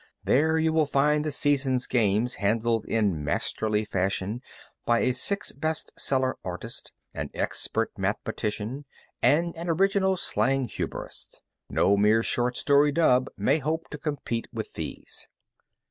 There 0.23 0.57
you 0.57 0.73
will 0.73 0.87
find 0.87 1.23
the 1.23 1.29
season's 1.29 1.85
games 1.85 2.33
handled 2.41 2.85
in 2.85 3.23
masterly 3.23 3.85
fashion 3.85 4.41
by 4.83 5.01
a 5.01 5.13
six 5.13 5.51
best 5.51 5.93
seller 5.95 6.39
artist, 6.43 6.91
an 7.13 7.29
expert 7.35 7.91
mathematician, 7.99 8.85
and 9.21 9.55
an 9.55 9.69
original 9.69 10.17
slang 10.17 10.63
humorist. 10.67 11.43
No 11.69 11.97
mere 11.97 12.23
short 12.23 12.57
story 12.57 12.91
dub 12.91 13.29
may 13.37 13.59
hope 13.59 13.89
to 13.91 13.99
compete 13.99 14.47
with 14.51 14.73
these. 14.73 15.27